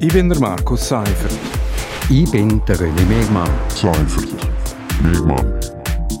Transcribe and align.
Ich 0.00 0.12
bin 0.12 0.28
der 0.28 0.40
Markus 0.40 0.88
Seifert. 0.88 1.32
Ich 2.10 2.30
bin 2.30 2.60
der 2.66 2.76
René 2.76 3.06
Megmann. 3.06 3.48
Seifert. 3.68 4.28
Megmann. 5.02 5.60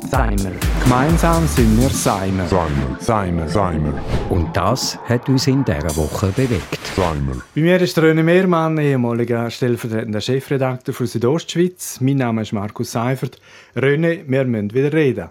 Seimer. 0.08 0.52
Gemeinsam 0.82 1.46
sind 1.48 1.80
wir 1.80 1.88
Seimer. 1.88 2.46
Seimer. 2.46 2.96
Seimer. 3.00 3.48
Seimer. 3.48 3.94
Und 4.30 4.56
das 4.56 4.96
hat 5.08 5.28
uns 5.28 5.48
in 5.48 5.64
dieser 5.64 5.96
Woche 5.96 6.28
bewegt. 6.28 6.78
Seimer. 6.94 7.42
Bei 7.54 7.60
mir 7.60 7.80
ist 7.80 7.98
René 7.98 8.22
Mehrmann, 8.22 8.78
ehemaliger 8.78 9.50
stellvertretender 9.50 10.20
Chefredakteur 10.20 10.94
für 10.94 11.06
Südostschweiz. 11.06 12.00
Mein 12.00 12.18
Name 12.18 12.42
ist 12.42 12.52
Markus 12.52 12.92
Seifert. 12.92 13.40
René, 13.74 14.20
wir 14.26 14.44
müssen 14.44 14.72
wieder 14.72 14.92
reden. 14.92 15.30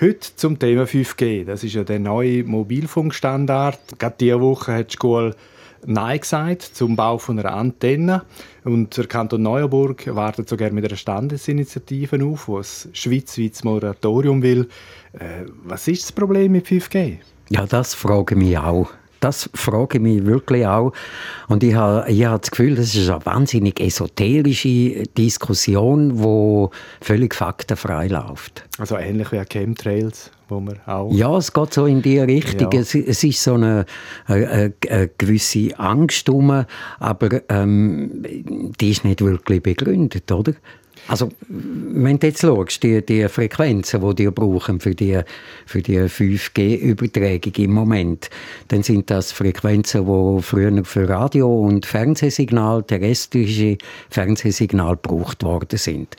Heute 0.00 0.34
zum 0.34 0.58
Thema 0.58 0.82
5G. 0.82 1.44
Das 1.44 1.62
ist 1.62 1.74
ja 1.74 1.84
der 1.84 2.00
neue 2.00 2.42
Mobilfunkstandard. 2.42 4.00
Gerade 4.00 4.16
diese 4.18 4.40
Woche 4.40 4.74
hat 4.74 4.92
die 4.92 4.96
Schule 5.00 5.36
Nein 5.84 6.20
gesagt 6.20 6.62
zum 6.62 6.96
Bau 6.96 7.18
von 7.18 7.38
einer 7.38 7.54
Antenne. 7.54 8.22
Und 8.64 8.96
der 8.96 9.06
Kanton 9.06 9.42
Neuenburg 9.42 10.14
wartet 10.14 10.48
sogar 10.48 10.70
mit 10.70 10.84
einer 10.84 10.96
Standesinitiative 10.96 12.24
auf, 12.24 12.46
die 12.46 12.52
ein 12.88 12.94
schweizweites 12.94 13.64
Moratorium 13.64 14.42
will. 14.42 14.68
Äh, 15.12 15.46
was 15.64 15.88
ist 15.88 16.04
das 16.04 16.12
Problem 16.12 16.52
mit 16.52 16.66
5G? 16.66 17.18
Ja, 17.50 17.66
das 17.66 17.94
frage 17.94 18.34
ich 18.34 18.40
mich 18.40 18.58
auch. 18.58 18.90
Das 19.22 19.48
frage 19.54 19.98
ich 19.98 20.02
mich 20.02 20.26
wirklich 20.26 20.66
auch. 20.66 20.92
Und 21.46 21.62
ich 21.62 21.74
habe, 21.74 22.10
ich 22.10 22.24
habe 22.24 22.40
das 22.40 22.50
Gefühl, 22.50 22.74
das 22.74 22.92
ist 22.92 23.08
eine 23.08 23.24
wahnsinnig 23.24 23.78
esoterische 23.80 25.04
Diskussion, 25.16 26.16
die 26.20 27.04
völlig 27.04 27.32
faktenfrei 27.32 28.08
läuft. 28.08 28.64
Also 28.78 28.96
ähnlich 28.96 29.30
wie 29.30 29.40
Chemtrails, 29.44 30.32
wo 30.48 30.58
man 30.58 30.80
auch... 30.86 31.12
Ja, 31.12 31.36
es 31.36 31.52
geht 31.52 31.72
so 31.72 31.86
in 31.86 32.02
die 32.02 32.18
Richtung. 32.18 32.72
Ja. 32.72 32.80
Es, 32.80 32.96
es 32.96 33.22
ist 33.22 33.40
so 33.44 33.54
eine, 33.54 33.86
eine, 34.26 34.72
eine 34.90 35.10
gewisse 35.16 35.78
Angst 35.78 36.28
rum, 36.28 36.64
aber 36.98 37.40
ähm, 37.48 38.24
die 38.80 38.90
ist 38.90 39.04
nicht 39.04 39.20
wirklich 39.20 39.62
begründet, 39.62 40.32
oder? 40.32 40.54
Also, 41.08 41.30
wenn 41.48 42.18
du 42.18 42.26
jetzt 42.28 42.42
schaust, 42.42 42.82
die, 42.82 43.04
die 43.04 43.28
Frequenzen, 43.28 44.00
die 44.00 44.14
die 44.14 44.30
brauchen 44.30 44.80
für 44.80 44.94
die, 44.94 45.20
für 45.66 45.82
die 45.82 45.98
5G-Übertragung 45.98 47.52
im 47.56 47.72
Moment, 47.72 48.30
dann 48.68 48.82
sind 48.82 49.10
das 49.10 49.32
Frequenzen, 49.32 50.06
die 50.06 50.42
früher 50.42 50.84
für 50.84 51.08
Radio- 51.08 51.62
und 51.62 51.86
Fernsehsignal, 51.86 52.84
terrestrische 52.84 53.78
Fernsehsignal 54.10 54.96
gebraucht 54.96 55.42
worden 55.42 55.78
sind 55.78 56.16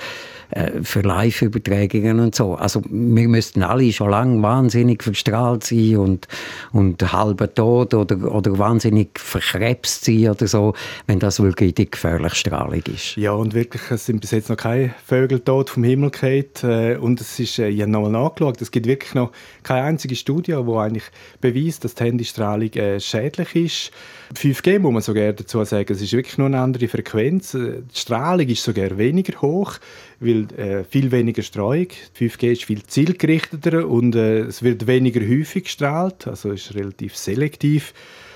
für 0.84 1.02
Live-Übertragungen 1.02 2.20
und 2.20 2.36
so. 2.36 2.56
Also 2.56 2.82
wir 2.90 3.28
müssten 3.28 3.64
alle 3.64 3.92
schon 3.92 4.10
lange 4.10 4.42
wahnsinnig 4.42 5.04
verstrahlt 5.04 5.64
sein 5.64 5.98
und, 5.98 6.28
und 6.72 7.14
halber 7.14 7.54
tot 7.54 7.94
oder, 7.94 8.34
oder 8.34 8.58
wahnsinnig 8.58 9.20
verkrebst 9.20 10.06
sein 10.06 10.30
oder 10.30 10.48
so, 10.48 10.74
wenn 11.08 11.20
das 11.20 11.42
wirklich 11.42 11.74
die 11.76 11.90
gefährliche 11.90 12.36
Strahlung 12.36 12.82
ist. 12.94 13.16
Ja, 13.16 13.32
und 13.32 13.54
wirklich, 13.54 13.82
es 13.90 14.06
sind 14.06 14.22
bis 14.22 14.32
jetzt 14.32 14.50
noch 14.50 14.58
keine 14.58 14.94
Vögel 15.06 15.40
tot 15.40 15.70
vom 15.70 15.84
Himmel 15.84 16.12
gefallen. 16.12 16.46
Äh, 16.64 16.98
und 16.98 17.20
es 17.22 17.40
ist, 17.40 17.60
äh, 17.60 17.70
ich 17.70 17.82
habe 17.82 17.92
nochmal 17.92 18.12
nachgeschaut, 18.12 18.62
es 18.62 18.72
gibt 18.72 18.86
wirklich 18.86 19.14
noch 19.14 19.32
keine 19.64 19.84
einzige 19.84 20.16
Studie, 20.16 20.54
die 20.54 20.72
eigentlich 20.74 21.06
beweist, 21.42 21.84
dass 21.84 21.96
die 21.96 22.04
Handystrahlung 22.04 22.72
äh, 22.74 23.00
schädlich 23.00 23.56
ist. 23.56 23.92
5G 24.36 24.80
muss 24.80 24.94
man 24.94 25.02
sogar 25.02 25.34
dazu 25.34 25.64
sagen, 25.64 25.92
es 25.92 26.02
ist 26.02 26.14
wirklich 26.14 26.38
nur 26.38 26.48
eine 26.48 26.60
andere 26.60 26.88
Frequenz. 26.88 27.54
Äh, 27.54 27.82
Die 27.94 28.00
Strahlung 28.00 28.48
ist 28.48 28.64
sogar 28.64 28.98
weniger 28.98 29.42
hoch, 29.42 29.76
weil 30.20 30.43
äh, 30.52 30.84
viel 30.84 31.12
weniger 31.12 31.42
Streuung. 31.42 31.88
5G 32.20 32.52
ist 32.52 32.66
viel 32.66 32.84
zielgerichteter 32.84 33.88
und 33.88 34.16
äh, 34.16 34.40
es 34.42 34.64
wird 34.64 34.88
weniger 34.88 35.22
häufig 35.22 35.66
gestrahlt, 35.66 36.28
also 36.28 36.52
ist 36.52 36.76
relativ 36.76 37.16
selektiv. 37.16 37.94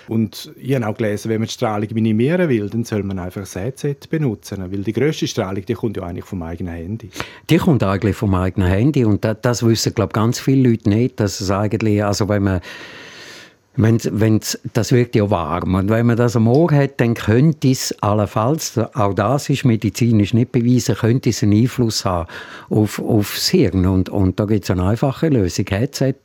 Und 0.08 0.54
ich 0.56 0.74
habe 0.74 0.88
auch 0.88 0.96
gelesen, 0.96 1.30
wenn 1.30 1.40
man 1.40 1.48
die 1.48 1.54
Strahlung 1.54 1.90
minimieren 1.94 2.48
will, 2.48 2.70
dann 2.70 2.86
soll 2.86 3.04
man 3.04 3.20
einfach 3.20 3.42
das 3.42 3.56
Headset 3.56 3.98
benutzen, 4.10 4.60
weil 4.72 4.84
die 4.84 4.94
grösste 4.94 5.28
Strahlung, 5.28 5.66
die 5.66 5.74
kommt 5.74 5.98
ja 5.98 6.04
eigentlich 6.04 6.26
vom 6.26 6.42
eigenen 6.44 6.74
Handy. 6.74 7.10
Die 7.50 7.58
kommt 7.58 7.84
eigentlich 7.84 8.16
vom 8.16 8.34
eigenen 8.34 8.70
Handy 8.70 9.04
und 9.04 9.26
das, 9.26 9.38
das 9.42 9.66
wissen, 9.66 9.94
glaube 9.94 10.14
ganz 10.14 10.40
viele 10.40 10.70
Leute 10.70 10.90
nicht, 10.90 11.20
dass 11.20 11.42
es 11.42 11.52
eigentlich, 11.52 12.04
also 12.04 12.30
wenn 12.30 12.44
man 12.44 12.62
Wenn's, 13.80 14.10
wenn's, 14.11 14.60
das 14.73 14.92
wird 14.92 15.15
ja 15.15 15.30
warm. 15.30 15.76
Und 15.76 15.89
wenn 15.89 16.08
man 16.08 16.17
das 16.17 16.36
am 16.36 16.48
Ohr 16.48 16.71
hat, 16.71 16.99
dann 16.99 17.14
könnte 17.14 17.70
es 17.70 17.95
allenfalls, 18.02 18.77
auch 18.77 19.14
das 19.14 19.49
ist 19.49 19.65
medizinisch 19.65 20.33
nicht 20.33 20.52
bewiesen, 20.52 20.95
könnte 20.95 21.30
es 21.30 21.43
einen 21.43 21.61
Einfluss 21.61 22.04
haben 22.04 22.27
auf, 22.70 22.99
auf 22.99 23.33
das 23.36 23.49
Hirn. 23.49 23.86
Und, 23.86 24.10
und 24.10 24.39
da 24.39 24.45
gibt 24.45 24.64
es 24.64 24.71
eine 24.71 24.83
einfache 24.83 25.30
Lösung. 25.30 25.66
Headset, 25.70 26.16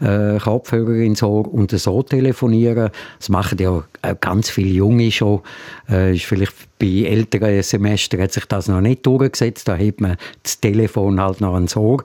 äh, 0.00 0.38
Kopfhörer 0.38 0.96
ins 0.96 1.22
Ohr 1.22 1.52
und 1.52 1.70
so 1.70 2.02
telefonieren. 2.02 2.90
Das 3.18 3.28
machen 3.28 3.58
ja 3.58 3.84
ganz 4.20 4.50
viele 4.50 4.70
Junge 4.70 5.12
schon. 5.12 5.40
Äh, 5.88 6.16
ist 6.16 6.24
vielleicht 6.24 6.54
bei 6.80 7.04
älteren 7.06 7.62
Semestern 7.62 8.22
hat 8.22 8.32
sich 8.32 8.46
das 8.46 8.66
noch 8.66 8.80
nicht 8.80 9.04
durchgesetzt. 9.06 9.68
Da 9.68 9.76
hat 9.76 10.00
man 10.00 10.16
das 10.42 10.60
Telefon 10.60 11.20
halt 11.20 11.40
noch 11.40 11.54
ans 11.54 11.76
Ohr. 11.76 12.02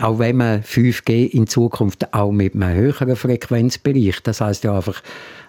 Auch 0.00 0.20
wenn 0.20 0.36
man 0.36 0.62
5G 0.62 1.30
in 1.30 1.46
Zukunft 1.48 2.14
auch 2.14 2.30
mit 2.30 2.54
einem 2.54 2.74
höheren 2.74 3.16
Frequenzbereich, 4.14 4.22
das 4.22 4.40
heißt 4.40 4.64
ja 4.64 4.74
einfach, 4.76 5.02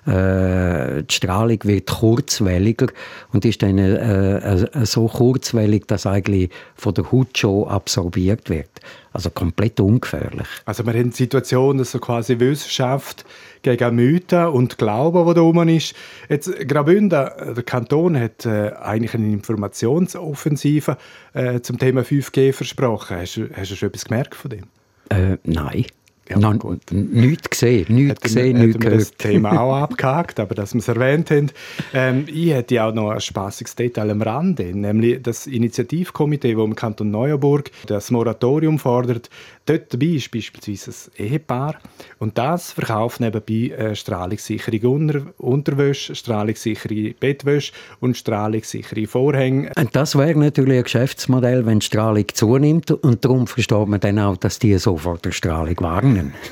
äh, 0.08 1.03
die 1.03 1.14
Strahlung 1.14 1.59
wird 1.64 1.88
kurzwelliger 1.90 2.88
und 3.34 3.44
ist 3.46 3.62
dann 3.64 3.78
äh, 3.80 4.38
äh, 4.38 4.86
so 4.86 5.08
kurzwellig, 5.08 5.88
dass 5.88 6.06
eigentlich 6.06 6.50
von 6.76 6.94
der 6.94 7.12
Haut 7.12 7.38
schon 7.38 7.68
absorbiert 7.68 8.50
wird. 8.50 8.70
Also 9.14 9.30
komplett 9.30 9.80
ungefährlich. 9.80 10.48
Also 10.66 10.86
wir 10.86 10.94
haben 10.94 11.09
die 11.09 11.16
Situation, 11.16 11.78
dass 11.78 11.92
so 11.92 12.00
quasi 12.00 12.38
Wissenschaft 12.40 13.26
gegen 13.62 13.96
Mythen 13.96 14.48
und 14.48 14.78
Glauben, 14.78 15.26
die 15.28 15.34
da 15.34 15.42
rum 15.42 15.68
ist. 15.70 15.96
Jetzt, 16.30 16.52
Graubünden, 16.68 17.09
der 17.56 17.64
Kanton 17.64 18.20
hat 18.20 18.46
äh, 18.46 18.72
eigentlich 18.74 19.14
eine 19.16 19.32
Informationsoffensive 19.32 20.97
äh, 21.34 21.62
zum 21.62 21.80
Thema 21.80 22.02
5G 22.02 22.53
versprochen. 22.53 23.18
Hast, 23.18 23.38
du- 23.38 23.50
hast 23.56 23.72
du 23.72 23.76
schon 23.76 23.90
etwas 23.90 24.06
gemerkt 24.06 24.36
von 24.36 24.52
dem? 24.52 24.64
Äh, 25.09 25.38
nein. 25.44 25.86
Ja, 26.28 26.40
Noch 26.40 26.58
gut. 26.58 26.81
Nichts 26.91 27.50
gesehen, 27.52 27.86
nichts 27.90 28.22
gesehen, 28.22 28.58
nichts 28.58 28.81
wir 28.81 28.91
das 28.91 29.16
gehört. 29.16 29.19
Thema 29.19 29.62
auch 29.62 29.75
abgehakt, 29.84 30.40
aber 30.40 30.56
dass 30.56 30.74
wir 30.74 30.80
es 30.80 30.88
erwähnt 30.88 31.30
haben. 31.30 31.52
Ähm, 31.94 32.25
ich 32.28 32.52
hätte 32.52 32.84
auch 32.84 32.94
noch 32.94 33.12
ein 33.12 33.22
spaßiges 33.22 33.75
Detail 33.75 34.09
am 34.09 34.22
Rande, 34.22 34.75
nämlich 34.75 35.22
das 35.22 35.46
Initiativkomitee, 35.46 36.56
das 36.56 36.64
im 36.64 36.75
Kanton 36.75 37.12
Neuenburg 37.12 37.69
das 37.85 38.09
Moratorium 38.09 38.80
fordert. 38.80 39.30
Dort 39.68 39.94
dabei 39.94 40.06
ist 40.08 40.31
beispielsweise 40.31 40.91
ein 41.18 41.25
Ehepaar 41.25 41.75
und 42.19 42.38
das 42.38 42.72
verkauft 42.72 43.19
nebenbei 43.19 43.75
äh, 43.75 43.96
strahlungssichere 43.96 44.88
Unter 44.88 45.22
Unterwäsche, 45.38 46.14
strahlungssichere 46.16 47.14
Bettwäsche 47.19 47.74
und 48.00 48.16
strahlungssichere 48.16 49.08
Vorhänge. 49.08 49.72
Und 49.78 49.96
das 49.96 50.16
wäre 50.16 50.38
natürlich 50.38 50.78
ein 50.78 50.84
Geschäftsmodell, 50.84 51.66
wenn 51.66 51.80
die 51.80 51.85
Strahlung 51.85 52.25
zunimmt. 52.34 52.91
Und 52.91 53.25
darum 53.25 53.47
versteht 53.47 53.88
man 53.88 54.00
dann 54.00 54.19
auch, 54.19 54.38
dass 54.38 54.59
die 54.59 54.78
so 54.78 54.97
vor 54.97 55.18
der 55.18 55.31
Strahlung 55.31 55.75
warnen. 56.16 56.34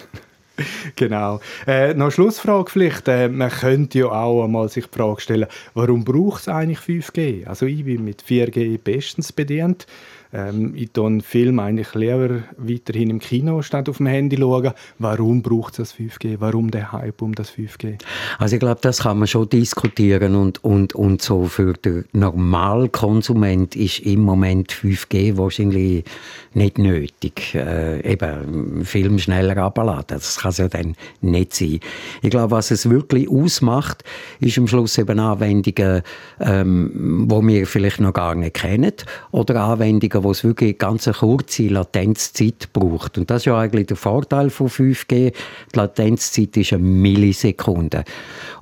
Genau. 0.96 1.40
Äh, 1.66 1.96
noch 1.96 2.06
eine 2.06 2.12
Schlussfrage 2.12 2.69
vielleicht. 2.69 3.07
Äh, 3.07 3.28
man 3.28 3.50
könnte 3.50 3.97
ja 3.97 4.06
auch 4.06 4.44
einmal 4.44 4.69
sich 4.69 4.85
die 4.85 5.00
Frage 5.00 5.19
stellen, 5.19 5.47
warum 5.74 6.03
braucht 6.03 6.41
es 6.41 6.47
eigentlich 6.47 6.78
5G? 6.78 7.47
Also 7.47 7.66
ich 7.66 7.84
bin 7.84 8.06
mit 8.06 8.22
4G 8.22 8.78
bestens 8.78 9.34
bedient. 9.34 9.88
Ähm, 10.33 10.73
ich 10.75 10.89
einen 10.97 11.21
Film 11.21 11.59
eigentlich 11.59 11.94
lieber 11.94 12.44
weiterhin 12.57 13.11
im 13.11 13.19
Kino 13.19 13.61
statt 13.61 13.88
auf 13.88 13.97
dem 13.97 14.07
Handy 14.07 14.38
schauen. 14.38 14.71
Warum 14.97 15.44
braucht 15.44 15.77
es 15.79 15.89
das 15.89 15.95
5G? 15.95 16.38
Warum 16.39 16.71
der 16.71 16.91
Hype 16.91 17.21
um 17.21 17.35
das 17.35 17.51
5G? 17.51 17.99
Also 18.39 18.55
ich 18.55 18.59
glaube, 18.59 18.79
das 18.81 19.03
kann 19.03 19.19
man 19.19 19.27
schon 19.27 19.47
diskutieren 19.49 20.35
und, 20.35 20.63
und, 20.63 20.95
und 20.95 21.21
so 21.21 21.45
für 21.45 21.73
den 21.73 22.05
Normalkonsument 22.13 23.75
ist 23.75 23.99
im 23.99 24.21
Moment 24.21 24.71
5G 24.71 25.38
wahrscheinlich 25.38 26.03
nicht 26.53 26.77
nötig. 26.77 27.53
Äh, 27.53 28.11
eben, 28.11 28.83
Film 28.85 29.19
schneller 29.19 29.57
abladen, 29.57 30.05
das 30.07 30.39
kann 30.39 30.50
es 30.50 30.57
ja 30.57 30.67
dann 30.67 30.95
nicht 31.21 31.53
sein. 31.53 31.79
Ich 32.21 32.29
glaube, 32.31 32.51
was 32.51 32.71
es 32.71 32.89
wirklich 32.89 33.29
ausmacht, 33.29 34.03
ist 34.39 34.57
am 34.57 34.67
Schluss 34.67 34.97
eben 34.97 35.19
Anwendungen, 35.19 36.01
ähm, 36.39 37.25
wo 37.27 37.45
wir 37.45 37.68
vielleicht 37.68 38.00
noch 38.00 38.13
gar 38.13 38.36
nicht 38.36 38.56
kennen 38.56 38.94
oder 39.31 39.62
Anwendungen, 39.62 40.23
wo 40.24 40.31
es 40.31 40.44
wirklich 40.44 40.78
ganz 40.78 41.08
eine 41.08 41.16
kurze 41.16 41.68
Latenzzeit 41.68 42.72
braucht. 42.74 43.18
Und 43.18 43.30
das 43.30 43.44
ist 43.44 43.46
ja 43.46 43.58
eigentlich 43.58 43.88
der 43.88 43.98
Vorteil 43.98 44.50
von 44.50 44.68
5G. 44.68 45.31
Die 45.31 45.78
Latenzzeit 45.78 46.56
ist 46.58 46.74
eine 46.74 46.84
Millisekunde. 46.84 48.04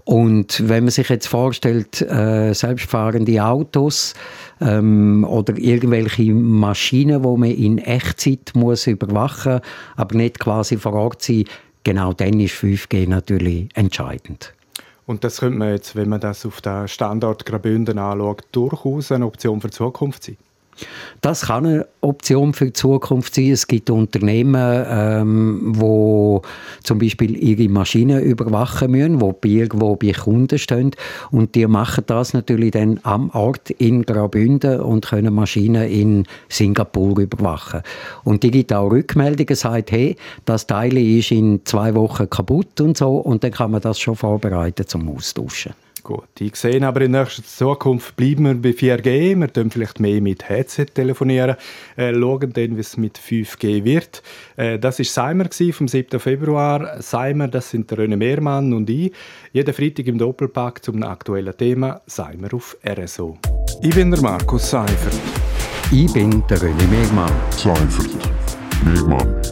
Und 0.04 0.68
wenn 0.68 0.86
man 0.86 0.92
sich 0.92 1.10
jetzt 1.10 1.28
vorstellt, 1.28 2.02
äh, 2.02 2.54
selbstfahrende 2.54 3.44
Autos 3.44 4.13
ähm, 4.60 5.24
oder 5.24 5.58
irgendwelche 5.58 6.34
Maschinen, 6.34 7.24
wo 7.24 7.38
man 7.38 7.52
in 7.52 7.78
Echtzeit 7.78 8.52
muss 8.56 8.88
überwachen, 8.88 9.62
aber 9.96 10.16
nicht 10.16 10.40
quasi 10.40 10.78
vor 10.78 10.94
Ort 10.94 11.22
sein, 11.22 11.46
genau 11.84 12.13
dann 12.13 12.40
ist 12.40 12.56
5G 12.56 13.08
natürlich 13.08 13.69
entscheidend. 13.75 14.54
Und 15.06 15.24
das 15.24 15.40
könnte 15.40 15.58
man 15.58 15.69
jetzt, 15.69 15.96
wenn 15.96 16.10
man 16.10 16.22
das 16.22 16.46
auf 16.46 16.62
den 16.62 16.88
Standort 16.88 17.46
Graubünden 17.46 17.98
anschaut, 17.98 18.44
durchaus 18.52 19.12
eine 19.12 19.25
Option 19.25 19.60
für 19.60 19.68
die 19.68 19.75
Zukunft 19.75 20.24
sein. 20.24 20.38
Das 21.22 21.48
kann 21.48 21.66
eine 21.66 21.88
Option 22.01 22.54
für 22.54 22.66
die 22.66 22.74
Zukunft 22.74 23.36
sein. 23.36 23.51
Es 23.51 23.68
gibt 23.68 23.89
Unternehmen, 23.89 24.86
ähm, 24.89 25.62
wo 25.75 26.42
zum 26.83 27.00
Beispiel 27.00 27.38
ihre 27.38 27.69
Maschinen 27.69 28.24
überwachen 28.24 28.92
müssen, 28.92 29.22
wo 29.22 29.36
irgendwo 29.44 29.95
bei 29.95 30.12
Kunden 30.13 30.57
stehen 30.57 30.92
und 31.30 31.56
die 31.56 31.68
machen 31.68 32.04
das 32.07 32.33
natürlich 32.33 32.72
dann 32.72 33.00
am 33.04 33.30
Ort 33.31 33.69
in 33.72 34.04
Graubünden 34.04 34.81
und 34.81 35.07
können 35.07 35.33
Maschinen 35.33 35.89
in 35.89 36.25
Singapur 36.50 37.19
überwachen. 37.19 37.81
Und 38.24 38.44
die 38.44 38.51
gibt 38.51 38.74
auch 38.74 38.89
Rückmeldungen, 38.89 39.56
sagt, 39.56 39.92
hey, 39.92 40.16
das 40.45 40.68
Teil 40.68 40.98
ist 40.98 41.31
in 41.31 41.62
zwei 41.66 41.94
Wochen 41.95 42.30
kaputt 42.30 42.81
und 42.81 42.98
so 42.98 43.18
und 43.18 43.44
dann 43.44 43.51
kann 43.51 43.72
man 43.72 43.81
das 43.81 44.00
schon 44.00 44.16
vorbereiten 44.16 44.88
zum 44.88 45.07
Austauschen. 45.10 45.74
Gut, 46.03 46.30
ich 46.39 46.56
sehe 46.56 46.86
aber 46.86 47.01
in 47.01 47.12
nächster 47.12 47.44
Zukunft 47.44 48.15
bleiben 48.15 48.45
wir 48.45 48.56
bei 48.56 48.69
4G. 48.69 49.39
Wir 49.39 49.48
können 49.48 49.69
vielleicht 49.69 50.00
mehr 50.00 50.19
mit 50.19 50.50
Headset 50.50 50.86
telefonieren, 50.86 51.56
äh, 51.95 52.13
schauen 52.13 52.53
dann, 52.53 52.75
wie 52.75 52.80
es 52.80 52.98
mit 52.98 53.19
5G 53.19 53.83
wird. 53.83 54.24
Äh, 54.56 54.80
das 54.80 54.98
war 54.98 55.06
Seimer 55.06 55.45
vom 55.74 55.88
7. 55.88 56.19
Februar. 56.19 57.01
Seimer, 57.01 57.48
das 57.48 57.69
sind 57.69 57.92
der 57.92 58.00
René 58.00 58.18
Mehrmann 58.18 58.74
und 58.74 58.89
ich. 58.89 59.12
Jeden 59.53 59.74
Freitag 59.74 60.07
im 60.07 60.18
Doppelpack 60.18 60.83
zum 60.83 61.03
aktuellen 61.03 61.56
Thema 61.56 62.01
Seimer 62.07 62.53
auf 62.53 62.77
RSO. 62.83 63.38
Ich 63.81 63.94
bin 63.94 64.09
der 64.09 64.21
Markus 64.21 64.71
Seifert. 64.71 65.19
Ich 65.92 66.12
bin 66.13 66.44
der 66.50 66.57
René 66.57 66.88
Mehrmann. 66.88 67.31
Seifert. 67.51 68.31
Megmann. 68.83 69.50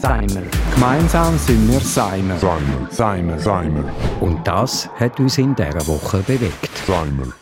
Seimer. 0.00 0.42
Gemeinsam 0.74 1.36
sind 1.36 1.70
wir 1.70 1.80
Seimer. 1.80 2.38
Seimer. 2.38 2.88
Seimer. 2.90 3.38
Seimer. 3.38 3.84
Und 4.20 4.46
das 4.46 4.88
hat 4.98 5.20
uns 5.20 5.36
in 5.36 5.54
dieser 5.54 5.86
Woche 5.86 6.18
bewegt. 6.22 6.70
Seimer. 6.86 7.34